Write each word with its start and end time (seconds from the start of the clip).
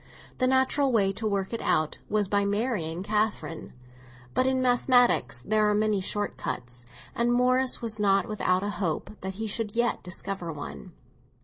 The 0.39 0.47
natural 0.47 0.91
way 0.91 1.11
to 1.11 1.27
work 1.27 1.53
it 1.53 1.61
out 1.61 1.99
was 2.09 2.27
by 2.27 2.43
marrying 2.43 3.03
Catherine; 3.03 3.71
but 4.33 4.47
in 4.47 4.59
mathematics 4.59 5.43
there 5.43 5.69
are 5.69 5.75
many 5.75 6.01
short 6.01 6.37
cuts, 6.37 6.87
and 7.13 7.31
Morris 7.31 7.83
was 7.83 7.99
not 7.99 8.27
without 8.27 8.63
a 8.63 8.69
hope 8.81 9.11
that 9.21 9.35
he 9.35 9.45
should 9.45 9.75
yet 9.75 10.01
discover 10.01 10.51
one. 10.51 10.93